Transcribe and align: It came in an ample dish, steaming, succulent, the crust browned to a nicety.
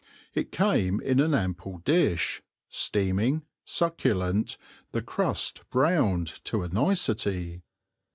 It 0.33 0.51
came 0.51 0.99
in 0.99 1.19
an 1.19 1.35
ample 1.35 1.77
dish, 1.77 2.41
steaming, 2.69 3.43
succulent, 3.63 4.57
the 4.93 5.03
crust 5.03 5.61
browned 5.69 6.43
to 6.45 6.63
a 6.63 6.67
nicety. 6.69 7.61